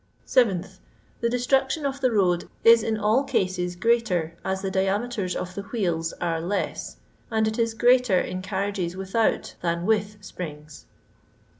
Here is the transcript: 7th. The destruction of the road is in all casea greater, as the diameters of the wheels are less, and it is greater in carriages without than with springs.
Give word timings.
7th. 0.25 0.79
The 1.19 1.29
destruction 1.29 1.85
of 1.85 2.01
the 2.01 2.11
road 2.11 2.49
is 2.63 2.81
in 2.81 2.97
all 2.97 3.23
casea 3.23 3.79
greater, 3.79 4.35
as 4.43 4.63
the 4.63 4.71
diameters 4.71 5.35
of 5.35 5.53
the 5.53 5.61
wheels 5.61 6.11
are 6.13 6.41
less, 6.41 6.97
and 7.29 7.47
it 7.47 7.59
is 7.59 7.75
greater 7.75 8.19
in 8.19 8.41
carriages 8.41 8.97
without 8.97 9.53
than 9.61 9.85
with 9.85 10.17
springs. 10.19 10.87